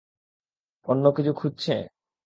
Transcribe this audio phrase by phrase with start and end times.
[0.87, 1.75] অন্য কিছু খুঁজছে?